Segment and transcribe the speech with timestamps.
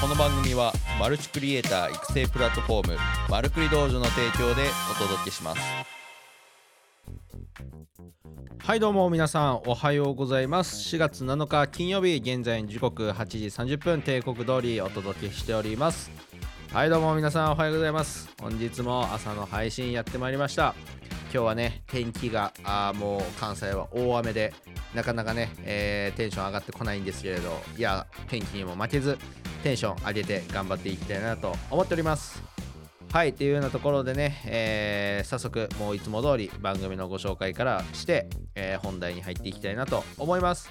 [0.00, 2.96] この番組はマルチクリエイター育成プラットフォーム
[3.28, 5.60] マルクリ道場の提供でお届けします。
[8.58, 10.96] はいどうも皆さんおはようございます。
[10.96, 13.44] 4月7日金曜日現在時刻8時
[13.74, 16.10] 30分帝国通りお届けしております。
[16.72, 18.30] はいどうも皆さんおはようございます。
[18.40, 20.74] 本日も朝の配信やってまいりました。
[21.24, 24.54] 今日はね天気があもう関西は大雨で
[24.94, 29.18] なかなかね、えーテンション上がってこないんですけれどいや天気にも負けず
[29.60, 32.42] テンション上げて頑張っていきたいなと思っております。
[33.12, 40.70] はいっていうようなところでね、えー早速もういつも通り番組のご紹介からして、えー本題に入っていきたいなと思います。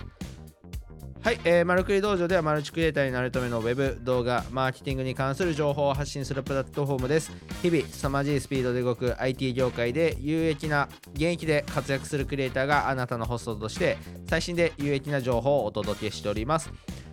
[1.21, 7.34] はい、えー、マルクリ道場ではマルチクリエイターになるためのウェブ動画マーケティングに関する情報を発信するプラットフォームです。
[7.62, 13.98] 日々凄まじいスピードで動く IT 業界で有益な現役で活躍するクリエイターがあなたのホストとして
[14.29, 16.71] 最新で有益な情報をお届けしております。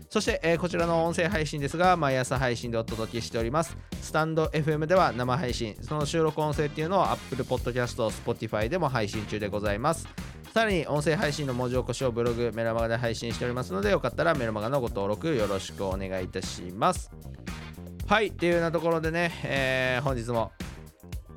[0.08, 3.76] そして、えーこちらの音声配信ですが、毎朝配信でお届けしております。
[4.00, 10.08] スタンド FM では生配信、その収録音声っていうのを Apple Podcast、Spotify でも配信中でございます。
[10.54, 17.10] さらに音声配信の文字起こしをブログ、メルマガで配信しておりますので、よかったらメルマガのご登録よろしくお願いいたします。
[18.06, 20.52] はい、っていうようなところでね、えー本日も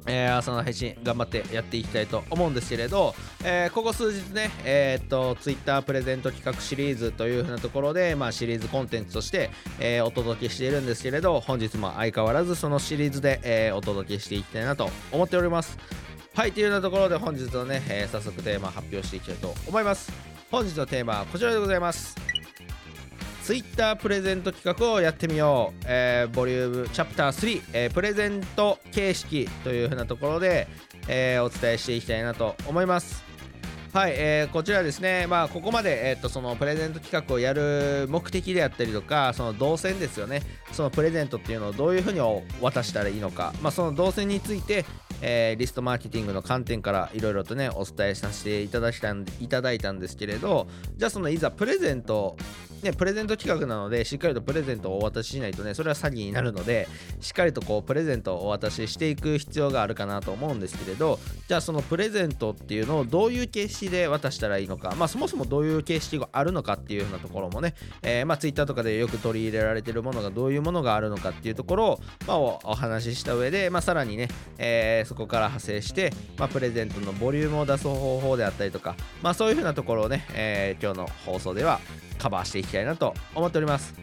[0.10, 15.78] えー朝の配信頑張ってやっていきたいと思うんですけれど、えーここ数日ね、えーっと Twitter プレゼント企画シリーズというふうなところで、まあ、シリーズコンテンツとして、えーお届けしているんですけれど本日も相変わらずそのシリーズで、えお届けしていきたいなと思っております。
[16.34, 20.12] はいというようなところで本日のね、え早速テーマ発表していきたいと思います。
[20.50, 22.29] 本日のテーマはこちらでございます。
[23.50, 30.68] ツイッタープレゼント企画をやってみよう、えーボリュームチャプター3、えープレゼント形式というふうなところで、
[31.08, 33.24] えーお伝えしていきたいなと思います。
[33.92, 42.20] はい、えーこちらですね、まあ、ここまで、えー、とそのプレゼント企画をやる目的であったりとか、その動線ですよね、そのプレゼントっていうのをどういうふうに
[42.62, 44.86] 渡したらいいのか、まあ、その動線について、
[45.24, 50.68] えーリストマーケティングの観点からいろいろとね、お伝えさせていただきたんいただいたんですけれど、
[50.98, 52.38] じゃあ、そのいざプレゼント、
[52.84, 56.88] ね、プレゼント企画なので、しっかりとプレゼントをお渡ししないとね、それは詐欺になるので、
[57.20, 81.82] しっかりとこうプレゼントをお渡ししていく必要があるかなと思うんですけれど、じゃあそのプレゼントっていうのをどういう形式で渡したらいいのか、まあそもそもどういう形式があるのかっていうようなところもね、えーまあ Twitter とかでよく取り入れられてるものがどういうものがあるのかっていうところを、まあ、おお話しした上で、まあさらにね、えーそこから派生して、まあプレゼントのボリュームを出す方法であったりとか、まあそういうふうなところをね、えー今日の放送では
[82.20, 83.96] カバーしていきたいなと思っております。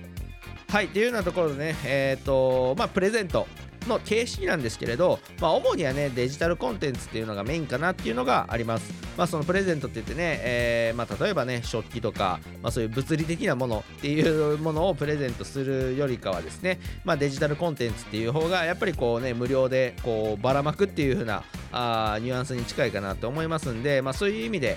[0.68, 3.46] はい、っていうようなところでね、えっ、と、まあ、プレゼント
[3.88, 8.92] の形式なんですけれど、まあ、主にはね、デジタルコンテンツっていうのがメインかなっていうのがあります。
[9.16, 24.76] まあ、そのプレゼントって言ってね、えーまあ、例えばね、食器とか、まあ、そういう物理的なものっていうものをプレゼントするよりかはですね、まあ、デジタルコンテンツっていう方が、やっぱりこうね、無料でこうばらまくっていう風なあニュアンスに近いかなと思いますんで、まあ、そういう意味で、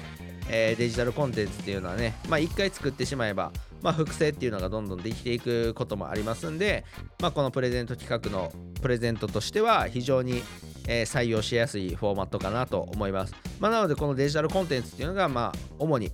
[0.49, 3.51] えーデジタルコンテンツっていうのはね、まあ、1回作ってしまえば、
[3.81, 6.85] まあ、複製っていうのがどんどんできていくこともありますんで、
[7.21, 8.51] まあ、このプレゼント企画の
[8.81, 10.41] プレゼントとしては非常に、
[10.87, 13.33] えー採用しやすいフォーマットかなと思います。
[13.59, 16.11] まあ、なのでこのデジタルコンテンツっていうのが、まあ、主に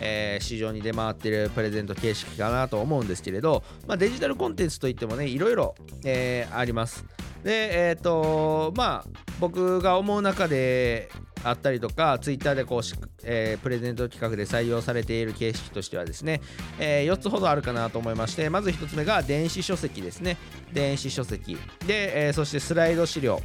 [0.00, 5.74] えー市場に出回ってるプレゼント形式かなと思うんですけれど、まあ、デジタルコンテンツといってもねいろいろ、
[6.04, 7.04] えーあります
[7.44, 11.10] でえっ、とまあ僕が思う中で
[11.44, 12.80] あったりとかツイッターでこう、
[13.24, 16.40] えープレゼント企画で採用されている形式としてはですね、
[16.78, 20.36] え4つほどあるかなと思いましてまず1つ目が電子書籍ですね。
[20.72, 21.56] 電子書籍。
[21.86, 23.40] で、えーそしてスライド資料。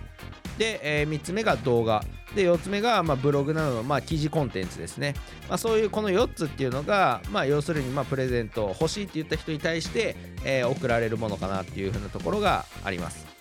[0.58, 2.04] で、え3つ目が動画。
[2.36, 5.16] で4つ目が、まあ、ブログなどの、まあ、記事コンテンツですね、
[5.48, 13.35] まあ、そういうこの4つっていうのが、まあ、要するに、まあ、プレゼント欲しいって言った人に対して、えー送られるものかなっていうふうなところがあります。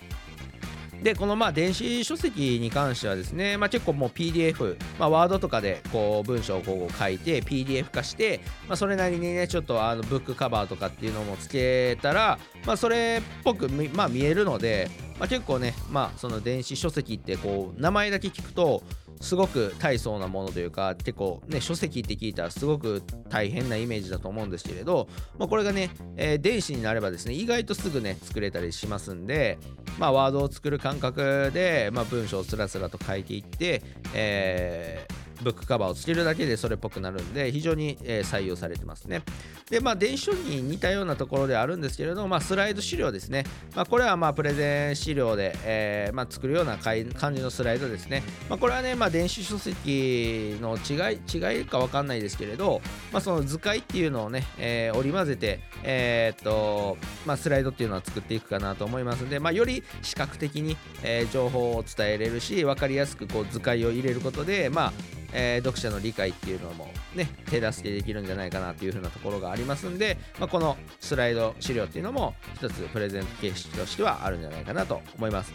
[1.03, 14.89] でこのまあ電子書籍に関してはですね、まあ、結構もう PDF、まあ、ワードとかでこう文章をこう書いて PDF 化して、まあ、それなりにねちょっとあのブックカバーとかっていうのもつけたら、まあ、それっぽく、まあ、見えるので、
[15.19, 18.83] まあ、結構ね、まあ、その電子書籍ってこう名前だけ聞くと
[19.21, 25.07] すごく大層なものというか結構ね書籍って聞いたらすごく大変なイメージだと思うんですけれど、
[25.37, 29.57] まあ、これがね、えー電子になればですね意外とすぐね作れたりしますんで、
[29.97, 33.81] まあ、ワードを作る感覚で、まあ、文章をスラスラと書いていって、
[34.13, 39.21] えーブックカバーをつけるだけでそれっぽくなるんで非常に、え、採用されてますね。
[39.69, 43.45] でまあ電子書籍に似たようなところであるんですけれども、まあ、スライド資料ですね、
[43.75, 64.93] まあ、これはまあプレゼン資料で、えーまあ、作るような感じのスライドですね、まあ、これはね、まあ、電子書籍の違い違いか分かんないですけれど、まあ、その図解っていうのをね、えー、織り交ぜて、えー、っとまあ、スライドっていうのは作っていくかなと思いますので、まあ、より視覚的に、え、情報を伝えれるし分かりやすくこう図解を入れることで、まあ
[65.37, 75.53] えー、読者の理解っていうのもね手助けできるんじゃないかなっていう風なところがありますんで、まあ、このスライド資料っていうのも一つプレゼント形式としてはあるんじゃないかなと思います。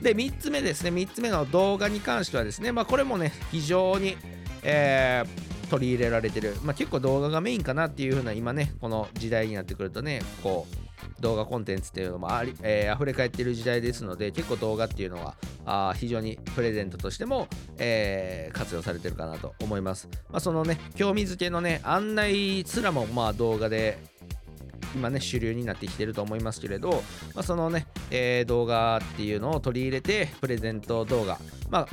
[0.00, 0.90] で3つ目ですね。
[0.90, 4.16] 3つ目の動画に関してはですね、まあ、これもね非常に、
[4.62, 10.87] えー、取り入れられてる、まあ、結構動画がメインかなっていう風な今ねこの時代になってくるとねこう
[11.20, 15.34] 動画コンテンツっていうのもあり、えー、溢れ返っている時代ですので結構動画っていうのは
[15.66, 17.48] あ非常にプレゼントとしても、
[17.78, 23.98] えー、活用されてるかなと思います、まあ、そのね興味づけのね案内すらもまあ動画で
[24.94, 27.02] 今ね主流になってきてると思いますけれど、
[27.34, 31.38] まあ、そのね、えー、動画っていうのを取り入れてプレゼント動画
[31.70, 31.88] まあ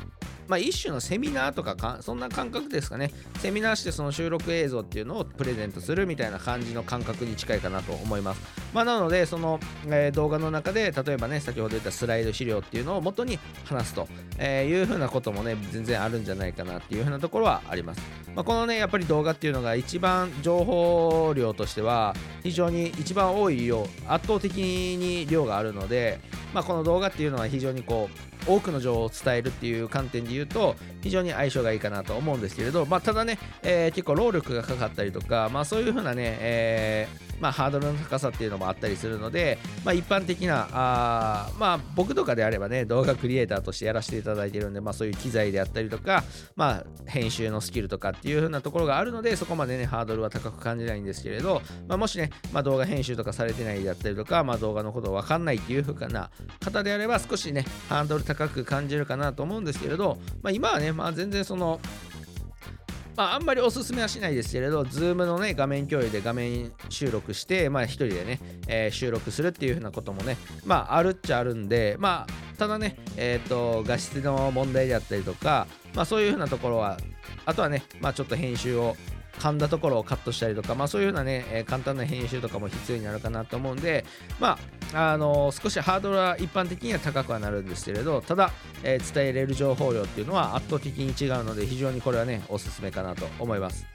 [0.48, 3.12] まあ、一種のセミナーとかかそんな感覚ですかね。
[3.38, 8.40] セミナーしてその収録映像っていうのをプレゼントするみたいな感じの感覚に近いかなと思います、
[8.72, 14.08] まあ、なのでその、えー、動画の中で例えばね先ほど言ったスライド資料っていうのを元に話すと、
[14.38, 18.00] えー、いうふうなこともね全然あるんじゃないかなっていうふうなところはあります、
[18.34, 26.20] まあ、このねやっぱり動画っていうのが一番情報量としては非常に一番多い量圧倒的に量があるので、
[26.54, 61.80] まあ、この動画っていうのは非常にこう多くの情報を伝えるっていう観点で言うと非常に相性がいいかなと思うんですけれど、まあ、ただね、えー、結構労力がかかったりとか、まあ、そういうふうなね、えーまあ、ハードルの高さっていうのもあったりするので、まあ、一般的なあ、まあ、僕とかであればね動画クリエイターとしてやらせていただいてるんで、まあ、そういう機材であったりとか、まあ、編集のスキルとかっていう風なところがあるのでそこまでねハードルは高く感じないんですけれど、まあ、もしね、まあ、動画編集とかされてないであったりとか、まあ、動画のこと分かんないっていう風な方であれば少しねハードル高く感じるかなと思うんですけれど、まあ、今はね、まあ、全然その
[63.16, 70.36] まあ、あんまりおすすめはしないですけれど、Zoom のね、画面共有で画面収録して、まあ、一人でね、えー、収録するっていう風なこともね、
[70.66, 76.98] まあ、あるっちゃあるんで、まあ、ただね、えっ、ー、と、画質の問題であったりとか、まあ、そういう風なところは、
[77.46, 78.96] あとはね、まあ、ちょっと編集を
[79.38, 84.04] 噛んだところをカットしたりとか、まあ、そういうようなね、え、簡単な編集とかも必要になるかなと思うんで、
[84.40, 84.58] ま
[84.92, 88.50] あ、あの、少しハードルは一般的には高くはなるんですけれど、ただ、
[88.82, 93.86] えー、伝えれる情報量っていうのは圧倒的に違うので、非常にこれはね、おすすめかなと思います。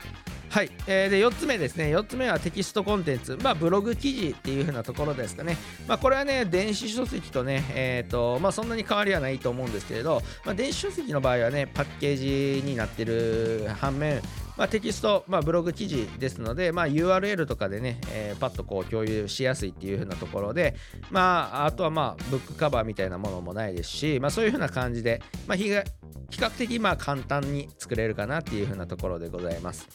[0.52, 1.96] はい、えー、で4つ目ですね。
[1.96, 5.56] 4つ目はテキストコンテンツ、まあ、ブログ記事っていう風なところですかね、
[5.88, 14.22] まあ、これはね電子書籍とね、えーとまあ、そんなに変わりはないと思うんですけれど、まあ、電子書籍の場合はねパッケージになってる反面
[14.58, 20.76] まあ、テキスト、まあ、ブログ記事ですので、まあ、URL とかでね、えー、パッとこう共有しやすいっていう風なところで、
[21.10, 29.88] まあ、あとはまあブックカバーみたいなものもないですし、まあ、そういう風な感じで、まあ、比較的まあ簡単に作れるかなっていう風なところでございます。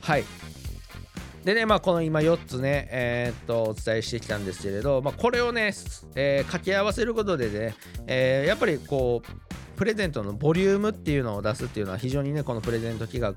[0.00, 0.24] はい
[1.44, 5.72] でね、まあ、この今4つね、えー、っと、お伝えしてきたんですけれど、まあ、これをね、
[6.14, 7.74] えー、掛け合わせることでね、
[8.06, 9.47] えー、やっぱりこう、
[9.78, 13.32] プレゼントのボリュームっていうのを出すっていうのは非常にね、このプレゼント企画、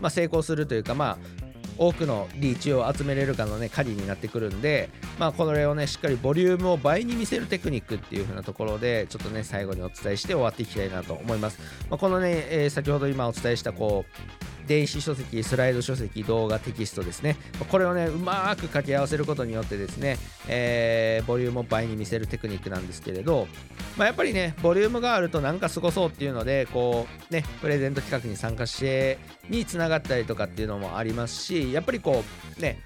[0.00, 11.58] まあ、成功するというか、まあ、多くのリーチを集めれるかのね、鍵になってくるんで、まあ、これをね、しっかりボリュームを倍に見せるテクニックっていう風なところで、ちょっとね、最後にお伝えして終わっていきたいなと思います。
[11.90, 14.06] まあ、このね、えー、先ほど今お伝えした、こ
[14.61, 17.36] う、電子書籍、スライド書籍、動画、テキストですね。
[17.70, 20.16] これをね、うまく掛け合わせることによってですね、
[20.48, 23.48] えー、ボリュームを倍に見せるテクニックなんですけれど、
[23.98, 29.18] まあ、やっぱりね、ボリュームがあるとなんかすごそうっていうので、こう、ね、プレゼント企画に参加して
[29.50, 32.24] につながったりとかっていうのもありますし、やっぱりこ
[32.58, 32.80] う、ね、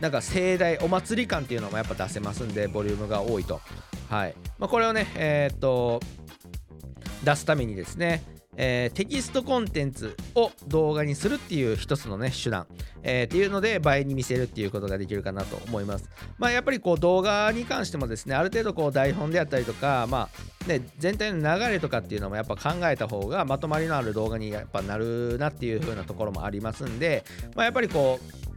[0.00, 3.60] なんか盛大、お祭り感っていうのもやっぱ出せますんで、ボリュームが多いと。
[4.08, 4.34] はい。
[4.58, 6.00] まあ、これをね、えー、っと、
[7.22, 8.24] 出すためにですね、
[8.62, 12.66] えー、テキストコンテンツを動画にするっていう一つのね手段、
[13.02, 16.10] えー、っていうので倍に見せるっていうことができるかなと思います。
[16.36, 20.28] まあやっぱりこう動画に関してもですねある程度こう台本であったりとかま
[20.66, 27.24] あね全体の流れとかっていうのもやっぱ考えた方がまとまりのある動画にやっぱなるなっていう風なところもありますんで、
[27.56, 28.49] まあ、やっぱりこう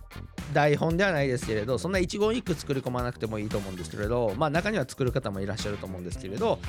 [0.53, 6.60] 台本ではないですけれどそんな一言一句作り込まなくてもいいと思うんですけれどまあ中には作る方もいらっしゃると思うんですけれど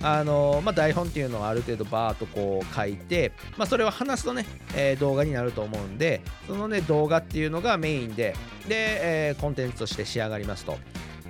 [0.00, 8.36] あのまあ、台本っていうのはある程度バーっとこう書いて、まあ、それを話すとね、え、動画になると思うんでそのね動画っていうのがメインで
[8.68, 10.78] で、えー、コンテンツとして仕上がりますと。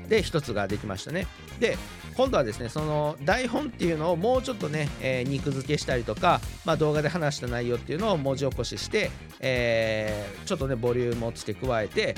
[0.09, 1.27] で1つができましたね。
[1.61, 1.77] で
[2.19, 12.17] 今度はですねその台本っていうのをもうちょっとね、えー、肉付けしたりとか、まあ、動画で話した内容っていうのを文字起こしして、えー、ちょっとねボリュームを付け加えて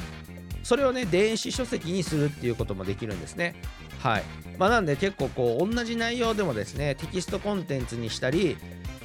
[0.62, 3.54] それをね電子書籍にするっていうこともできるんですね。
[3.98, 4.22] はい。
[4.58, 8.56] まあ、なんで結構こう同じ内容でもですねテキストコンテンツにしたり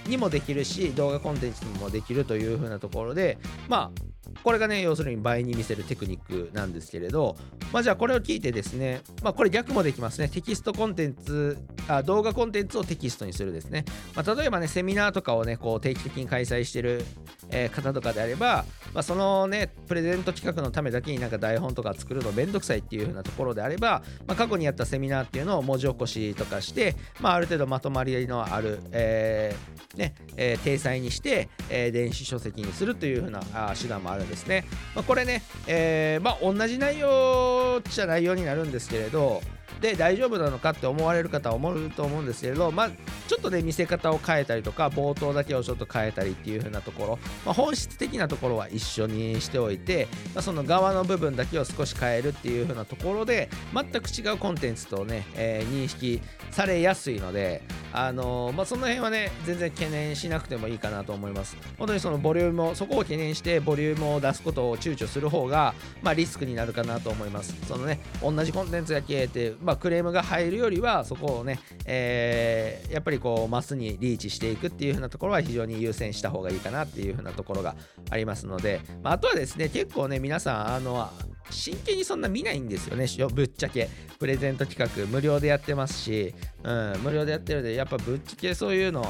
[0.07, 3.37] にもできるし動画コンテンツにもできるという風なところで
[3.67, 4.01] まあ
[4.45, 7.35] これがね要するに倍に見せるテクニックなんですけれど
[7.73, 10.29] まあじゃあこれを聞いてですねまあこれ逆もできますね。
[10.29, 13.85] テキストコンテンツあ動画コンテンツをテキストにするですね、
[14.15, 17.03] まあ、例えばねセミナーとかをねこう定期的に開催してる、
[17.49, 34.65] え、方とかであれば、まあ、そのねプレゼント企画のためだけになんか台本とか作るのめんどくさいっていう風なところであれば、まあ、過去にやったセミナーっていうのを文字起こしとかして、まあ、ある程度まとまりのある、えーねえー、体裁にして、えー、電子書籍にするという風なあ手段もあるんですね。
[34.93, 39.41] まあ、これね、えー、まあ、同じ内容っちゃ内容になるんですけれど、
[39.81, 42.89] で大丈夫なのかって思われる方は思うと思うんですけれど、まあ、
[43.27, 61.57] ちょっとね見せ方を変えたりとか冒頭だけをちょっと変えたりっていう風なところ、まあ、本質的なところは一緒にしておいて、まあ、その側の部分だけを少し変えるっていう風なところで全く違うコンテンツとね、えー、認識されやすいので、あのー、まあ、その辺はね全然懸念しなくてもいいかなと思います。
[61.77, 67.55] 本当にそのボリュームをそこを懸念してボリュームを出すことを躊躇する方が、まあ、リスクになるかなと思います。
[67.67, 77.75] そのね同じコンテンツだけってまあ、クレームが入るよりはそこをね、えー、やっぱりこうマスにリーチしていくっていう風なところは非常に優先した方がいいかなっていう風なところが
[78.11, 81.09] ありますので、まあ、あとはですね結構ね皆さんあの
[81.49, 83.89] 真剣にそんな見ないんですよねぶっちゃけ。
[84.19, 89.05] プレゼント企画無料でやってますし、うん、無料でやってるんでやっぱぶっちゃけそういうの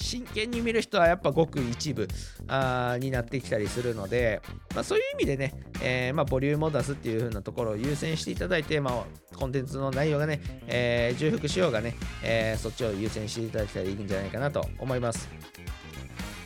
[0.00, 2.08] 真剣に見る人はやっぱごく一部
[2.48, 4.40] あになってきたりするので、
[4.74, 15.28] まあ、そういう意味でね、えー、まあ、ボリュームを出すっていう風なところを優先していただいて、まあ、コンテンツの内容がね、えー、重複しようがね、えー、そっちを優先していただけたらいいんじゃないかなと思います。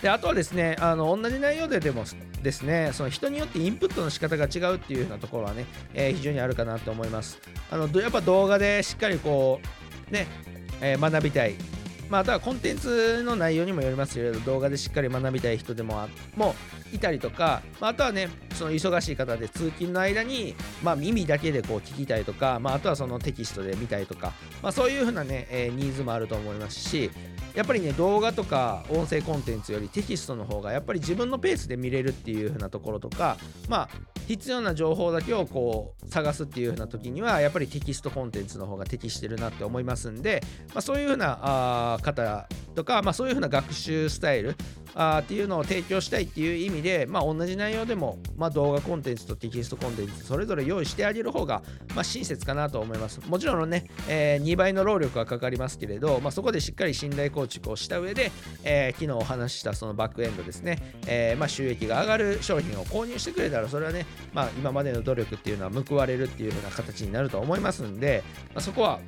[0.03, 2.05] であとはですねあの同じ内容ででも
[2.43, 9.61] ですねその人によってインプットの仕方が違うっていうようなところはね、えー、非常にあるかなと思いますあのやっぱ動画でしっかりこ
[10.11, 10.27] うね、
[10.83, 11.55] えー、学びたい
[12.11, 16.55] まあ、あとはコンテンツの内容にもよりますけれど動画でしっかり学びたい人でもも
[16.93, 24.33] いたりとか、まあ、あとはねその忙しい方で通勤の間に、まあ、耳だけでこう聞きたいとか、まあ、あとはそのテキストで見たいとか、
[24.63, 27.11] まあ、そういうふうなね、えー、ニーズもあると思いますし
[27.55, 33.37] やっぱりね動画とか音声コンテンツよりテキストの方がやっぱり自分のペースで見れるっていう風なところとか
[33.69, 33.89] まあ
[34.27, 44.57] 必要な情報だけをこう探すっていう風な時にはやっぱりテキストコンテンツの方が適してるなって思いますんで、まあ、そういう風なあ方とか、まあ、そういう風な学習スタイル
[44.95, 51.63] あっていうのを提供したいっていう意味で、まあ、同じ内容でも、まあ、動画コンテンツとテキストコンテンツそれぞれ用意してあげる方が、
[51.95, 53.21] まあ、親切かなと思います。
[53.27, 58.31] もちろんね、えー、2倍の労力はかかりますけれど、まあ、そこでしっかり信頼構築をした上で、
[58.63, 68.23] えー、昨日お話ししたそのバックエンドですね、えーまあ、収益が上がる商品を購入してくれたらそれはね、まあ、今までの努力っていうのは報われるっていう風な形になると思いますんで、
[68.55, 69.01] まあ、そこは、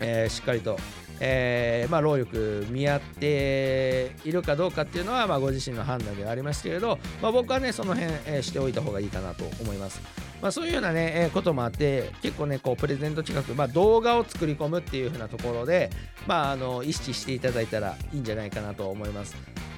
[0.00, 0.78] えー、しっかりと
[1.20, 10.00] えー、まあ、労力見合っているかどうかっていうのは、まあ、ご自身の判断ではありますけれど、まあ、僕はねその辺、えー、しておいた方がいいかなと思います。
[10.42, 15.90] まあ、そういうようなね、えー、こともあって結構ねこうプレゼント企画、まあ、動画を作り込むっていう風なところで、
[16.26, 19.36] まあ、あの意識していただいたらいいんじゃないかなと思います。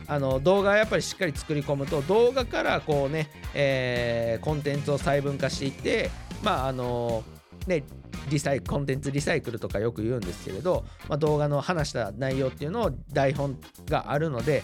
[0.09, 6.11] あの動画はやっぱりしっかり作り込むと動画からこうね、えー、コンテンツを細分化していって
[6.45, 7.25] まああの
[7.67, 7.85] で
[8.29, 13.59] リサイコンテンツリサイクルとかよく言うんですけれど、まあ、動画の話した内容っていうのを台本
[13.89, 14.63] があるので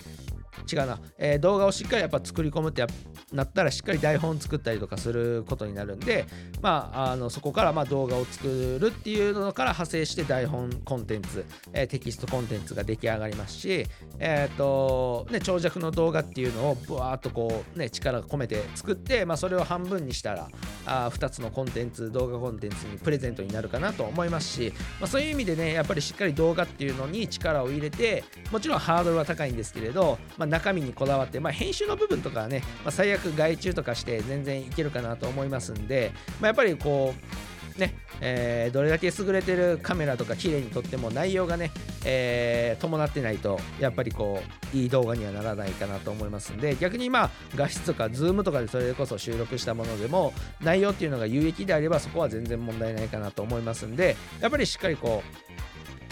[0.71, 2.85] 違うな、えー、動画をしっかりやっぱ作り込むって
[3.33, 6.27] なったらしっかり台本作ったりとかすることになるんで、
[6.61, 13.87] まあ、あのそこからま動画を作るっていうのから派生して台本コンテンツ、えー、テキストコンテンツが出来上がりますし、
[14.19, 20.49] えーとね、長尺の動画っていうのをぶわーっとこう、ね、力込めて作って、まあ、それを半分にしたら
[20.87, 41.73] あ2つのコンテンツ動画コンテンツにプレゼントになるかなと思いますし、まあ、そういう意味でねやっぱりしっかり動画っていうのに力を入れてもちろんハードルは高いんですけれど、まあ、ま中身にこだわって、まあ、編集の部分とかはね、まあ、最悪外注とかして全然いけるかなと思いますんで、まあ、やっぱりこうねえー、どれだけ優れてるカメラとか綺麗に撮っても内容がね、
[42.05, 44.41] えー、伴ってないとやっぱりこ
[44.73, 55.23] ういい動画にはならないかなと思いますんで逆にまあ画質とかズームとかでそれこそ収録したものでも内容っていうのが有益であればそこは全然問題ないかなと思いますんでやっぱりしっかりこ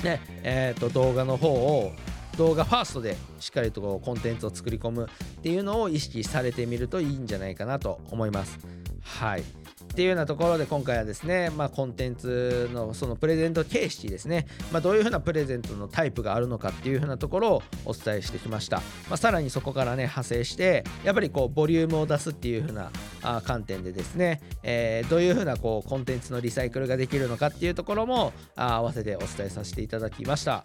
[0.02, 1.92] うねえー、と動画の方を
[2.40, 8.58] 動画ファーストでしっかりとこうコンテンツを作り込むっていうのを意識されてみるといいんじゃないかなと思います。
[9.02, 9.44] はい。
[9.90, 18.78] っていうようなところで今回はですね、まあ、コンテンツのそのプレゼント形式ですね、まあ、どういうふうなプレゼントのタイプがあるのかっていうふうなところをお伝えしてきました、
[19.08, 22.90] まあ、さらにそこからね派生してやっぱりこうボリュームを出すっていうふうな
[23.22, 30.62] あ観点でですね、えー、どういうふうなこうコンテンツのリサイクルができるのかっていうところもあ合わせてお伝えさせていただきました。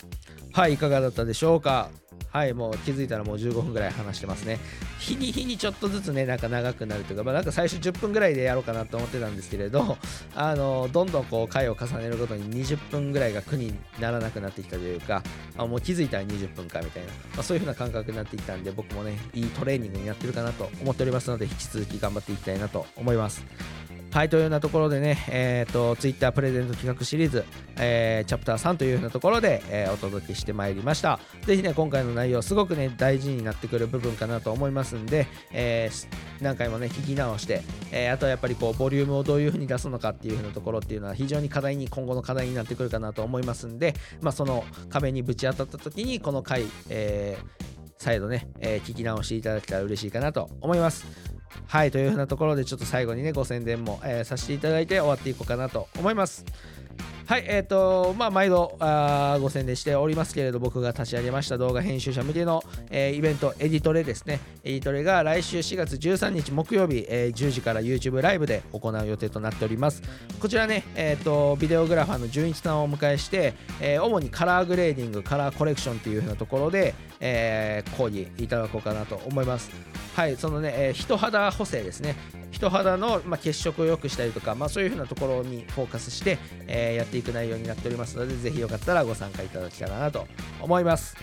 [0.53, 1.89] はいいかがだったでしょうか？
[2.35, 4.59] はいもう気づいたらもう15分ぐらい話してますね。
[4.99, 9.97] 日に日にちょっとずつねなんか長くなるというかまあなんか最初10分ぐらいでやろうかなと思ってたんですけれど
[10.35, 15.23] あのどんどんこう回を重ねるごとに20分ぐらいが苦にならなくなってきたというか
[15.57, 23.45] あもう気づいたら20分かみたいな、まあ、そういう風な感覚になってきたんで僕もねいいトレーニングになってるかなと思っておりますので引き続き頑張っていきたいなと思います。
[24.15, 27.43] はい、というようなところでね、えっ、ー、と、Twitter プレゼント企画シリーズ、
[27.75, 31.19] えー、チャプター3というようなところで、えー、お届けしてまいりました。
[31.41, 36.07] ぜひね、今回の内容、すごくね、大事になってくる部分かなと思いますんで、えー、
[36.41, 47.65] 何回もね、聞き直して、え、あとはやっぱりこう、ボリュームをどういうふうに出すのかっていうふうなところっていうのは、非常に課題に、今後の課題になってくるかなと思いますんで、まあ、その壁にぶち当たった時に、この回、えー、
[47.97, 51.34] 再度ね、えー、聞き直していただけたら嬉しいかなと思います。
[51.67, 56.45] はい、というふうなところでちょっと最後にね、ご宣伝も、えー、させていただいて終わっていこうかなと思います。
[57.27, 64.39] はい、えっ、ー、と、まあ、毎度あご宣伝しておりますけれど、僕が立ち上げました動画編集者向けの、えー、イベント、エディトレですね。
[64.63, 70.03] エディトレが来週4月13日木曜日、えー、10時から YouTube ライブで行う予定となっております。
[70.39, 79.71] こちらね、えっ、と、ビデオグラファーの純一さんをお迎えして、え主にカラーグレーディング、カラーコレクションというふうなところで、え講義いただこうかなと思います。
[80.15, 82.15] はい、そのね、え人肌補正ですね。
[82.49, 90.25] 人肌の、まあ、血色を良くしたりとか、まあ、そういうふうなところにフォーカスして、えー、やっていく内容になっておりますのでぜひよかったらご参加いただけたらなと
[90.61, 91.17] 思います。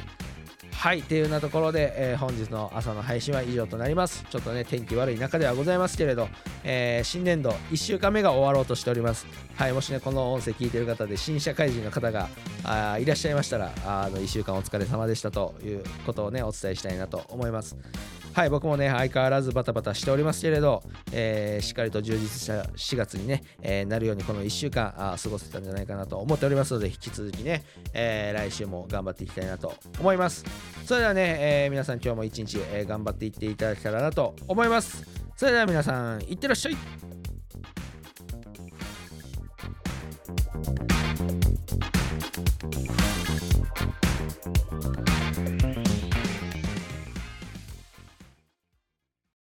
[0.72, 4.26] はいっていうようなところで、えー、本日の朝の配信は以上となります。
[4.28, 6.28] ちょっとね天気悪い中ではございますけれど、
[6.64, 9.26] えー、新年度1週間目が終わろうとしております。
[9.54, 12.28] はいもしねこの音声聞いてる方で新社会人の方が
[12.64, 17.76] あいらっしゃいましたらあの1週間お疲れ様でしたということをねお伝えしたいなと思います。
[18.34, 27.62] はい僕もね相変わらずバタバタしておりますけれど、えー、しっかりと充実した4月にね、えー、なるようにこの1週間あ過ごせたんじゃないかなと思っておりますので引き続きね、
[27.92, 30.44] えー、来週も頑張っていきたいなと思います
[30.86, 35.04] それではね、えー、皆さん今日も一日、えー、頑張っていっていただけたらなと思います
[35.36, 36.76] それでは皆さんいってらっしゃい。